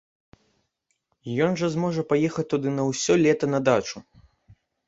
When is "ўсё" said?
2.89-3.13